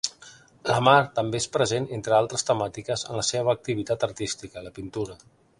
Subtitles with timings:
[0.69, 5.25] La mar també és present, entre altres temàtiques, en la seva activitat artística: la pintura.